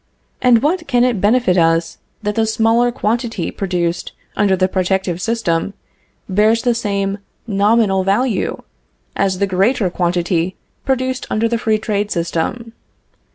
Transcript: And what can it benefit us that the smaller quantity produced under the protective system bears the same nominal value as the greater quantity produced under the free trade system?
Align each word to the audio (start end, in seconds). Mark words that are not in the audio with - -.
And 0.41 0.63
what 0.63 0.87
can 0.87 1.03
it 1.03 1.21
benefit 1.21 1.59
us 1.59 1.99
that 2.23 2.33
the 2.33 2.47
smaller 2.47 2.91
quantity 2.91 3.51
produced 3.51 4.13
under 4.35 4.55
the 4.55 4.67
protective 4.67 5.21
system 5.21 5.75
bears 6.27 6.63
the 6.63 6.73
same 6.73 7.19
nominal 7.45 8.03
value 8.03 8.63
as 9.15 9.37
the 9.37 9.45
greater 9.45 9.91
quantity 9.91 10.55
produced 10.85 11.27
under 11.29 11.47
the 11.47 11.59
free 11.59 11.77
trade 11.77 12.09
system? 12.09 12.73